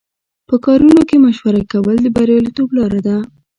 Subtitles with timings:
[0.47, 3.17] په کارونو کې مشوره کول د بریالیتوب لاره ده.